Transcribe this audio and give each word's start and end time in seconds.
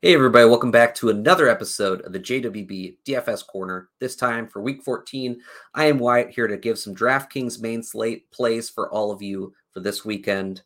Hey, 0.00 0.14
everybody, 0.14 0.44
welcome 0.44 0.70
back 0.70 0.94
to 0.94 1.08
another 1.08 1.48
episode 1.48 2.02
of 2.02 2.12
the 2.12 2.20
JWB 2.20 2.98
DFS 3.04 3.44
Corner. 3.44 3.88
This 3.98 4.14
time 4.14 4.46
for 4.46 4.62
week 4.62 4.84
14, 4.84 5.40
I 5.74 5.86
am 5.86 5.98
Wyatt 5.98 6.30
here 6.30 6.46
to 6.46 6.56
give 6.56 6.78
some 6.78 6.94
DraftKings 6.94 7.60
main 7.60 7.82
slate 7.82 8.30
plays 8.30 8.70
for 8.70 8.88
all 8.92 9.10
of 9.10 9.22
you 9.22 9.52
for 9.72 9.80
this 9.80 10.04
weekend. 10.04 10.62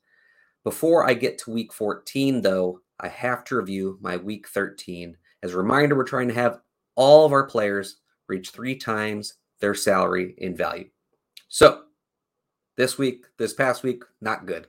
Before 0.65 1.09
I 1.09 1.15
get 1.15 1.39
to 1.39 1.51
week 1.51 1.73
14, 1.73 2.43
though, 2.43 2.81
I 3.01 3.09
have 3.09 3.43
to 3.45 3.57
review 3.57 3.97
my 4.03 4.19
week 4.19 4.49
13. 4.49 5.17
As 5.43 5.55
a 5.55 5.57
reminder, 5.57 5.97
we're 5.97 6.05
trying 6.05 6.29
to 6.29 6.35
have 6.35 6.61
all 6.95 7.25
of 7.25 7.33
our 7.33 7.47
players 7.47 8.01
reach 8.29 8.51
three 8.51 8.77
times 8.77 9.39
their 9.61 9.75
salary 9.75 10.35
in 10.37 10.55
value. 10.55 10.91
So, 11.49 11.85
this 12.77 12.99
week, 12.99 13.25
this 13.39 13.55
past 13.55 13.83
week, 13.83 14.03
not 14.21 14.45
good. 14.45 14.67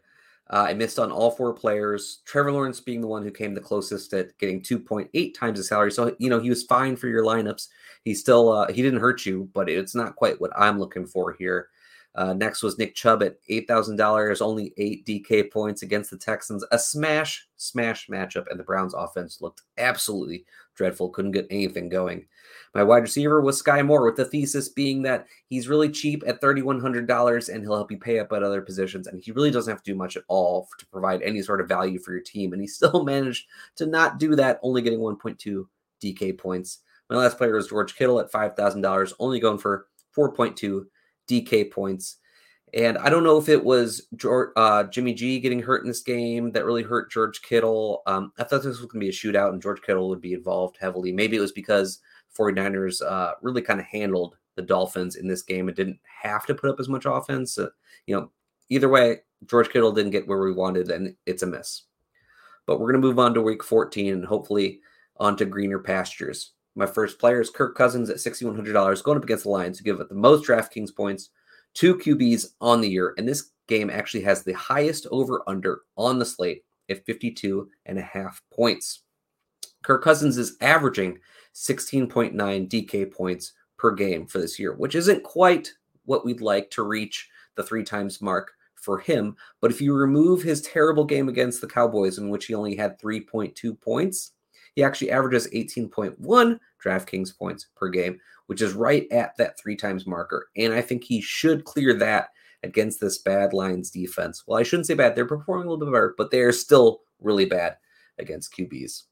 Uh, 0.49 0.65
I 0.67 0.73
missed 0.73 0.99
on 0.99 1.11
all 1.11 1.31
four 1.31 1.53
players. 1.53 2.21
Trevor 2.25 2.51
Lawrence 2.51 2.79
being 2.79 3.01
the 3.01 3.07
one 3.07 3.23
who 3.23 3.31
came 3.31 3.53
the 3.53 3.61
closest 3.61 4.13
at 4.13 4.37
getting 4.37 4.61
2.8 4.61 5.33
times 5.33 5.57
the 5.57 5.63
salary. 5.63 5.91
So, 5.91 6.15
you 6.20 6.29
know, 6.29 6.39
he 6.39 6.49
was 6.49 6.63
fine 6.63 6.95
for 6.95 7.07
your 7.07 7.23
lineups. 7.23 7.70
He 8.03 8.13
still, 8.13 8.51
uh, 8.51 8.71
he 8.71 8.81
didn't 8.81 8.99
hurt 8.99 9.25
you, 9.25 9.49
but 9.53 9.70
it's 9.70 9.95
not 9.95 10.15
quite 10.15 10.39
what 10.41 10.51
I'm 10.55 10.79
looking 10.79 11.05
for 11.05 11.34
here. 11.34 11.70
Uh, 12.15 12.34
next 12.34 12.61
was 12.61 12.77
Nick 12.77 12.93
Chubb 12.93 13.23
at 13.23 13.37
$8,000, 13.49 14.41
only 14.41 14.73
eight 14.77 15.05
DK 15.05 15.51
points 15.51 15.81
against 15.81 16.11
the 16.11 16.17
Texans. 16.17 16.63
A 16.71 16.77
smash, 16.77 17.48
smash 17.57 18.07
matchup, 18.07 18.45
and 18.51 18.59
the 18.59 18.63
Browns 18.63 18.93
offense 18.93 19.41
looked 19.41 19.63
absolutely 19.77 20.45
dreadful. 20.76 21.09
Couldn't 21.09 21.32
get 21.32 21.48
anything 21.50 21.90
going. 21.90 22.26
My 22.73 22.84
wide 22.84 23.04
receiver 23.04 23.41
was 23.41 23.58
Sky 23.58 23.84
Moore, 23.84 24.04
with 24.04 24.16
the 24.16 24.26
thesis 24.26 24.68
being 24.68 25.04
that 25.04 25.27
he's 25.48 25.68
really 25.68 25.90
cheap 25.90 26.23
at 26.26 26.41
$3,100 26.41 27.54
and 27.54 27.63
he'll 27.63 27.76
help 27.76 27.91
you 27.91 27.99
pay 27.99 28.20
up 28.20 28.34
at 28.34 28.41
other 28.41 28.62
positions. 28.62 29.05
And 29.05 29.22
he 29.23 29.32
really 29.32 29.52
doesn't 29.52 29.72
have 29.72 29.84
to 29.84 29.91
do 29.91 29.98
much 29.98 30.18
at 30.18 30.23
all 30.27 30.68
to 30.80 30.86
provide 30.88 31.22
any 31.22 31.41
sort 31.44 31.62
of 31.62 31.68
value 31.68 31.99
for 31.99 32.13
your 32.13 32.22
team. 32.22 32.52
And 32.52 32.62
he 32.62 32.68
still 32.68 33.04
managed 33.05 33.46
to 33.76 33.86
not 33.86 34.18
do 34.18 34.36
that, 34.36 34.59
only 34.63 34.82
getting 34.82 34.99
1.2 34.99 35.66
DK 36.02 36.38
points. 36.38 36.80
My 37.10 37.18
last 37.18 37.38
player 37.38 37.55
was 37.55 37.68
George 37.68 37.96
Kittle 37.96 38.20
at 38.20 38.32
$5,000, 38.32 39.13
only 39.20 39.40
going 39.40 39.60
for 39.60 39.87
4.2 40.18 40.85
DK 41.30 41.71
points. 41.71 42.18
And 42.74 42.98
I 42.98 43.10
don't 43.10 43.24
know 43.24 43.38
if 43.38 43.49
it 43.49 43.63
was 43.63 44.07
George, 44.16 44.49
uh, 44.55 44.85
Jimmy 44.85 45.13
G 45.13 45.40
getting 45.40 45.62
hurt 45.62 45.84
in 45.84 45.88
this 45.88 46.02
game 46.02 46.52
that 46.54 46.66
really 46.66 46.82
hurt 46.82 47.12
George 47.12 47.41
Kittle. 47.43 48.02
Um, 48.07 48.34
I 48.40 48.43
thought 48.43 48.63
this 48.63 48.80
was 48.80 48.80
going 48.80 48.99
to 48.99 48.99
be 48.99 49.10
a 49.10 49.12
shootout 49.12 49.52
and 49.54 49.62
George 49.62 49.82
Kittle 49.84 50.10
would 50.10 50.21
be 50.21 50.34
involved 50.34 50.77
heavily. 50.82 51.12
Maybe 51.12 51.38
it 51.38 51.41
was 51.41 51.52
because 51.52 51.99
49ers 52.38 53.04
uh, 53.04 53.34
really 53.43 53.62
kind 53.62 53.80
of 53.80 53.85
handled 53.85 54.38
the 54.55 54.63
Dolphins 54.63 55.18
in 55.18 55.27
this 55.27 55.43
game 55.43 55.68
and 55.68 55.77
didn't 55.77 55.99
have 56.24 56.48
to 56.48 56.55
put 56.55 56.71
up 56.71 56.80
as 56.80 56.90
much 56.90 57.05
offense. 57.05 57.60
Uh, 57.60 57.70
you 58.07 58.15
know, 58.15 58.32
either 58.70 58.90
way, 58.90 59.20
George 59.46 59.70
Kittle 59.70 59.91
didn't 59.91 60.12
get 60.12 60.27
where 60.27 60.41
we 60.41 60.52
wanted 60.52 60.90
and 60.90 61.15
it's 61.27 61.43
a 61.43 61.48
miss. 61.48 61.84
But 62.65 62.80
we're 62.80 62.91
going 62.91 63.02
to 63.02 63.08
move 63.08 63.20
on 63.20 63.35
to 63.35 63.41
week 63.41 63.63
14 63.63 64.13
and 64.13 64.25
hopefully 64.25 64.80
onto 65.18 65.46
greener 65.46 65.80
pastures. 65.80 66.53
My 66.75 66.88
first 66.88 67.19
player 67.19 67.40
is 67.40 67.52
Kirk 67.52 67.78
Cousins 67.78 68.09
at 68.09 68.18
$6,100 68.18 69.03
going 69.03 69.18
up 69.18 69.24
against 69.24 69.44
the 69.44 69.52
Lions 69.52 69.78
to 69.78 69.84
give 69.84 70.02
up 70.02 70.09
the 70.09 70.16
most 70.16 70.47
DraftKings 70.47 70.96
points– 70.96 71.30
two 71.74 71.96
QBs 71.96 72.53
on 72.62 72.81
the 72.81 72.90
year. 72.90 73.13
And 73.18 73.28
this 73.28 73.52
game 73.68 73.90
actually 73.90 74.24
has 74.24 74.44
the 74.44 74.53
highest 74.53 75.07
over 75.12 75.44
under 75.47 75.81
on 75.97 76.19
the 76.19 76.25
slate 76.25 76.63
at 76.90 77.06
52 77.06 77.69
and 77.85 77.97
a 77.97 78.02
half 78.02 78.41
points. 78.52 79.02
Kirk 79.84 80.03
Cousins 80.03 80.38
is 80.38 80.57
averaging 80.62 81.19
16.9 81.53 82.34
DK 82.35 83.12
points 83.12 83.53
per 83.78 83.91
game 83.91 84.25
for 84.25 84.40
this 84.40 84.57
year, 84.57 84.74
which 84.74 84.96
isn't 84.96 85.24
quite 85.24 85.74
what 86.06 86.25
we'd 86.25 86.41
like 86.41 86.69
to 86.72 86.84
reach 86.84 87.30
the 87.56 87.63
three 87.63 87.84
times 87.84 88.22
mark 88.22 88.52
for 88.75 89.00
him. 89.00 89.35
But 89.62 89.72
if 89.72 89.81
you 89.81 89.94
remove 89.94 90.41
his 90.41 90.62
terrible 90.62 91.06
game 91.06 91.30
against 91.30 91.62
the 91.62 91.68
Cowboys, 91.68 92.18
in 92.18 92.30
which 92.30 92.46
he 92.46 92.53
only 92.53 92.75
had 92.75 93.00
3.2 93.00 93.80
points, 93.80 94.34
he 94.75 94.84
actually 94.84 95.12
averages 95.12 95.47
18.1 95.50 96.59
DraftKings 96.84 97.38
points 97.38 97.68
per 97.75 97.90
game, 97.90 98.19
which 98.47 98.62
is 98.62 98.74
right 98.74 99.07
at 99.12 99.35
that 99.38 99.59
three 99.59 99.75
times 99.75 100.06
marker. 100.06 100.50
And 100.57 100.74
I 100.74 100.81
think 100.81 101.03
he 101.03 101.22
should 101.22 101.64
clear 101.64 101.94
that 101.96 102.30
against 102.64 103.00
this 103.00 103.20
bad 103.20 103.53
Lions 103.53 103.92
defense. 103.92 104.44
Well, 104.47 104.59
I 104.59 104.64
shouldn't 104.64 104.88
say 104.88 104.94
bad. 104.94 105.16
They're 105.16 105.25
performing 105.25 105.68
a 105.68 105.70
little 105.70 105.86
bit 105.86 105.94
better, 105.94 106.16
but 106.18 106.31
they 106.31 106.42
are 106.42 106.52
still 106.52 107.02
really 107.20 107.46
bad 107.46 107.78
against 108.20 108.56
QBs. 108.56 109.03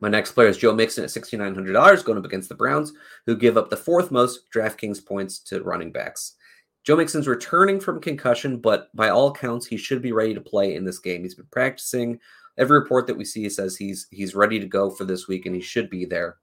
My 0.00 0.08
next 0.08 0.32
player 0.32 0.48
is 0.48 0.58
Joe 0.58 0.72
Mixon 0.72 1.02
at 1.02 1.10
$6,900 1.10 2.04
going 2.04 2.18
up 2.18 2.24
against 2.24 2.48
the 2.48 2.54
Browns, 2.54 2.92
who 3.26 3.36
give 3.36 3.56
up 3.56 3.68
the 3.68 3.76
fourth 3.76 4.10
most 4.10 4.50
DraftKings 4.54 5.04
points 5.04 5.40
to 5.40 5.62
running 5.62 5.90
backs. 5.90 6.34
Joe 6.84 6.96
Mixon's 6.96 7.26
returning 7.26 7.80
from 7.80 8.00
concussion, 8.00 8.58
but 8.58 8.94
by 8.94 9.08
all 9.08 9.28
accounts, 9.28 9.66
he 9.66 9.76
should 9.76 10.00
be 10.00 10.12
ready 10.12 10.34
to 10.34 10.40
play 10.40 10.76
in 10.76 10.84
this 10.84 11.00
game. 11.00 11.22
He's 11.22 11.34
been 11.34 11.48
practicing. 11.50 12.20
Every 12.58 12.78
report 12.78 13.06
that 13.06 13.16
we 13.16 13.24
see 13.24 13.48
says 13.48 13.76
he's 13.76 14.06
he's 14.10 14.34
ready 14.34 14.60
to 14.60 14.66
go 14.66 14.90
for 14.90 15.04
this 15.04 15.28
week, 15.28 15.46
and 15.46 15.54
he 15.54 15.62
should 15.62 15.88
be 15.88 16.04
there. 16.04 16.36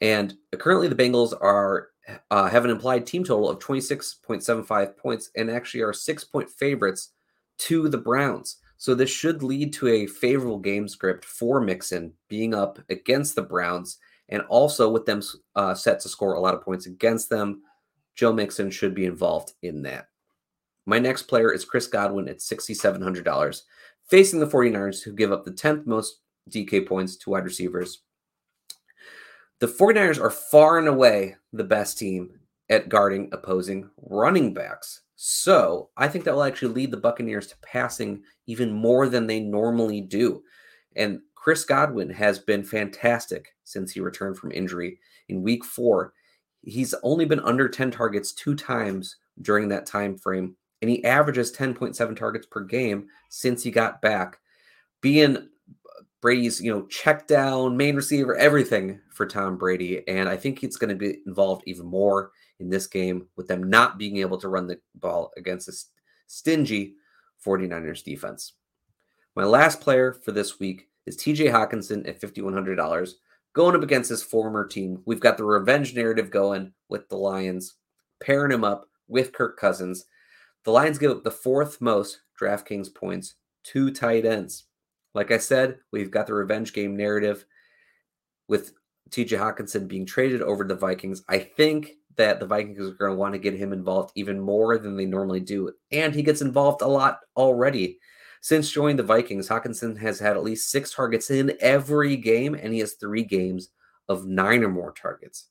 And 0.00 0.34
currently, 0.58 0.88
the 0.88 0.96
Bengals 0.96 1.32
are 1.40 1.88
uh, 2.30 2.48
have 2.48 2.64
an 2.64 2.70
implied 2.70 3.06
team 3.06 3.24
total 3.24 3.48
of 3.48 3.58
26.75 3.60 4.96
points 4.96 5.30
and 5.36 5.50
actually 5.50 5.80
are 5.80 5.92
six 5.92 6.24
point 6.24 6.50
favorites 6.50 7.12
to 7.58 7.88
the 7.88 7.98
Browns. 7.98 8.58
So 8.76 8.94
this 8.94 9.10
should 9.10 9.42
lead 9.42 9.72
to 9.74 9.88
a 9.88 10.06
favorable 10.06 10.58
game 10.58 10.88
script 10.88 11.24
for 11.24 11.60
Mixon 11.60 12.12
being 12.28 12.54
up 12.54 12.78
against 12.90 13.34
the 13.34 13.42
Browns 13.42 13.98
and 14.28 14.42
also 14.42 14.90
with 14.90 15.06
them 15.06 15.22
uh, 15.54 15.74
set 15.74 16.00
to 16.00 16.08
score 16.08 16.34
a 16.34 16.40
lot 16.40 16.54
of 16.54 16.62
points 16.62 16.86
against 16.86 17.30
them. 17.30 17.62
Joe 18.14 18.32
Mixon 18.32 18.70
should 18.70 18.94
be 18.94 19.06
involved 19.06 19.52
in 19.62 19.82
that. 19.82 20.08
My 20.86 20.98
next 20.98 21.22
player 21.22 21.52
is 21.52 21.64
Chris 21.64 21.86
Godwin 21.86 22.28
at 22.28 22.38
$6,700, 22.38 23.62
facing 24.08 24.40
the 24.40 24.46
49ers, 24.46 25.02
who 25.02 25.12
give 25.12 25.32
up 25.32 25.44
the 25.44 25.50
10th 25.50 25.86
most 25.86 26.20
DK 26.50 26.86
points 26.86 27.16
to 27.16 27.30
wide 27.30 27.44
receivers 27.44 28.02
the 29.60 29.66
49ers 29.66 30.20
are 30.20 30.30
far 30.30 30.78
and 30.78 30.88
away 30.88 31.36
the 31.52 31.64
best 31.64 31.98
team 31.98 32.30
at 32.68 32.88
guarding 32.88 33.30
opposing 33.32 33.88
running 33.96 34.52
backs. 34.52 35.02
So 35.16 35.90
I 35.96 36.08
think 36.08 36.24
that 36.24 36.34
will 36.34 36.42
actually 36.42 36.74
lead 36.74 36.90
the 36.90 36.98
Buccaneers 36.98 37.46
to 37.46 37.56
passing 37.62 38.22
even 38.46 38.72
more 38.72 39.08
than 39.08 39.26
they 39.26 39.40
normally 39.40 40.00
do. 40.00 40.42
And 40.96 41.20
Chris 41.34 41.64
Godwin 41.64 42.10
has 42.10 42.38
been 42.38 42.64
fantastic 42.64 43.54
since 43.64 43.92
he 43.92 44.00
returned 44.00 44.36
from 44.36 44.52
injury 44.52 44.98
in 45.28 45.42
week 45.42 45.64
four. 45.64 46.12
He's 46.62 46.94
only 47.02 47.24
been 47.24 47.40
under 47.40 47.68
10 47.68 47.90
targets 47.90 48.32
two 48.32 48.54
times 48.54 49.16
during 49.40 49.68
that 49.68 49.86
time 49.86 50.18
frame, 50.18 50.56
and 50.84 50.90
he 50.90 51.02
averages 51.02 51.50
10.7 51.50 52.14
targets 52.14 52.44
per 52.44 52.60
game 52.60 53.06
since 53.30 53.62
he 53.62 53.70
got 53.70 54.02
back. 54.02 54.38
Being 55.00 55.38
uh, 55.38 56.02
Brady's, 56.20 56.60
you 56.60 56.70
know, 56.70 56.84
check 56.88 57.26
down, 57.26 57.74
main 57.74 57.96
receiver, 57.96 58.36
everything 58.36 59.00
for 59.10 59.24
Tom 59.24 59.56
Brady. 59.56 60.06
And 60.06 60.28
I 60.28 60.36
think 60.36 60.58
he's 60.58 60.76
going 60.76 60.90
to 60.90 60.94
be 60.94 61.20
involved 61.26 61.62
even 61.64 61.86
more 61.86 62.32
in 62.60 62.68
this 62.68 62.86
game 62.86 63.28
with 63.34 63.48
them 63.48 63.70
not 63.70 63.96
being 63.96 64.18
able 64.18 64.36
to 64.36 64.48
run 64.48 64.66
the 64.66 64.78
ball 64.96 65.32
against 65.38 65.68
this 65.68 65.86
stingy 66.26 66.96
49ers 67.42 68.04
defense. 68.04 68.52
My 69.34 69.44
last 69.44 69.80
player 69.80 70.12
for 70.12 70.32
this 70.32 70.60
week 70.60 70.90
is 71.06 71.16
TJ 71.16 71.50
Hockenson 71.50 72.06
at 72.06 72.20
$5,100. 72.20 73.12
Going 73.54 73.74
up 73.74 73.82
against 73.82 74.10
his 74.10 74.22
former 74.22 74.66
team, 74.66 75.00
we've 75.06 75.18
got 75.18 75.38
the 75.38 75.44
revenge 75.44 75.94
narrative 75.94 76.30
going 76.30 76.74
with 76.90 77.08
the 77.08 77.16
Lions, 77.16 77.76
pairing 78.22 78.52
him 78.52 78.64
up 78.64 78.90
with 79.08 79.32
Kirk 79.32 79.58
Cousins. 79.58 80.04
The 80.64 80.70
Lions 80.70 80.98
give 80.98 81.10
up 81.10 81.24
the 81.24 81.30
fourth 81.30 81.80
most 81.80 82.20
DraftKings 82.40 82.94
points 82.94 83.34
to 83.64 83.90
tight 83.90 84.24
ends. 84.24 84.64
Like 85.14 85.30
I 85.30 85.38
said, 85.38 85.78
we've 85.92 86.10
got 86.10 86.26
the 86.26 86.34
revenge 86.34 86.72
game 86.72 86.96
narrative 86.96 87.44
with 88.48 88.72
TJ 89.10 89.38
Hockenson 89.38 89.86
being 89.86 90.06
traded 90.06 90.42
over 90.42 90.64
to 90.64 90.74
the 90.74 90.80
Vikings. 90.80 91.22
I 91.28 91.38
think 91.38 91.92
that 92.16 92.40
the 92.40 92.46
Vikings 92.46 92.78
are 92.78 92.92
going 92.92 93.12
to 93.12 93.16
want 93.16 93.34
to 93.34 93.38
get 93.38 93.54
him 93.54 93.72
involved 93.72 94.12
even 94.14 94.40
more 94.40 94.78
than 94.78 94.96
they 94.96 95.04
normally 95.04 95.40
do. 95.40 95.72
And 95.92 96.14
he 96.14 96.22
gets 96.22 96.40
involved 96.40 96.82
a 96.82 96.86
lot 96.86 97.18
already. 97.36 97.98
Since 98.40 98.70
joining 98.70 98.96
the 98.96 99.02
Vikings, 99.02 99.48
Hockenson 99.48 99.98
has 99.98 100.18
had 100.18 100.36
at 100.36 100.44
least 100.44 100.70
six 100.70 100.94
targets 100.94 101.30
in 101.30 101.56
every 101.60 102.16
game, 102.16 102.54
and 102.54 102.72
he 102.72 102.80
has 102.80 102.94
three 102.94 103.24
games 103.24 103.70
of 104.08 104.26
nine 104.26 104.62
or 104.62 104.68
more 104.68 104.92
targets. 104.92 105.48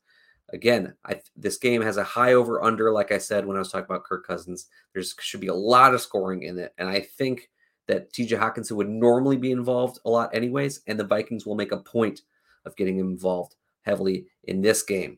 Again, 0.53 0.93
I, 1.03 1.19
this 1.35 1.57
game 1.57 1.81
has 1.81 1.97
a 1.97 2.03
high 2.03 2.33
over 2.33 2.63
under, 2.63 2.91
like 2.91 3.11
I 3.11 3.17
said 3.17 3.45
when 3.45 3.57
I 3.57 3.59
was 3.59 3.71
talking 3.71 3.87
about 3.89 4.03
Kirk 4.03 4.25
Cousins. 4.25 4.67
There 4.93 5.03
should 5.19 5.41
be 5.41 5.47
a 5.47 5.53
lot 5.53 5.95
of 5.95 6.01
scoring 6.01 6.43
in 6.43 6.59
it. 6.59 6.73
And 6.77 6.87
I 6.87 7.01
think 7.01 7.49
that 7.87 8.13
TJ 8.13 8.39
Hockenson 8.39 8.73
would 8.73 8.87
normally 8.87 9.35
be 9.35 9.51
involved 9.51 9.99
a 10.05 10.09
lot, 10.09 10.33
anyways, 10.33 10.81
and 10.87 10.99
the 10.99 11.05
Vikings 11.05 11.45
will 11.45 11.55
make 11.55 11.71
a 11.71 11.77
point 11.77 12.21
of 12.65 12.75
getting 12.75 12.99
involved 12.99 13.55
heavily 13.81 14.27
in 14.43 14.61
this 14.61 14.83
game. 14.83 15.17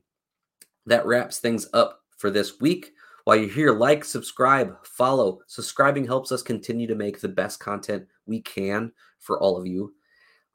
That 0.85 1.05
wraps 1.05 1.39
things 1.39 1.67
up 1.73 1.99
for 2.17 2.31
this 2.31 2.59
week. 2.61 2.93
While 3.25 3.35
you're 3.37 3.49
here, 3.49 3.73
like, 3.73 4.05
subscribe, 4.05 4.73
follow. 4.85 5.39
Subscribing 5.47 6.05
helps 6.05 6.31
us 6.31 6.41
continue 6.41 6.87
to 6.87 6.95
make 6.95 7.19
the 7.19 7.27
best 7.27 7.59
content 7.59 8.05
we 8.25 8.41
can 8.41 8.91
for 9.19 9.39
all 9.39 9.57
of 9.57 9.67
you. 9.67 9.93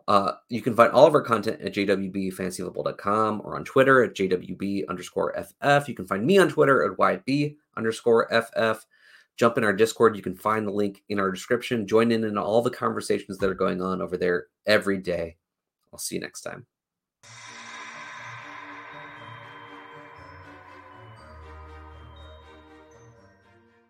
Uh, 0.09 0.33
you 0.49 0.63
can 0.63 0.75
find 0.75 0.93
all 0.93 1.07
of 1.07 1.15
our 1.15 1.23
content 1.23 1.61
at 1.61 1.75
jwbfantasyfootball.com 1.75 3.43
or 3.45 3.57
on 3.57 3.65
Twitter 3.65 4.03
at 4.03 4.15
jwb 4.15 4.89
underscore 4.89 5.35
ff. 5.35 5.89
You 5.89 5.95
can 5.95 6.07
find 6.07 6.25
me 6.25 6.39
on 6.39 6.49
Twitter 6.49 6.85
at 6.85 6.99
yb 6.99 7.57
underscore 7.77 8.29
ff 8.33 8.87
jump 9.41 9.57
in 9.57 9.65
our 9.65 9.73
Discord. 9.73 10.17
You 10.17 10.23
can 10.23 10.37
find 10.37 10.67
the 10.67 10.71
link 10.71 11.03
in 11.09 11.19
our 11.19 11.31
description. 11.31 11.87
Join 11.87 12.13
in 12.13 12.25
in 12.25 12.37
all 12.37 12.61
the 12.61 12.71
conversations 12.71 13.39
that 13.39 13.49
are 13.49 13.55
going 13.55 13.81
on 13.81 14.03
over 14.03 14.19
there 14.19 14.49
every 14.67 14.99
day. 14.99 15.39
I'll 15.93 15.99
see 15.99 16.17
you 16.17 16.21
next 16.21 16.43
time. 16.43 16.67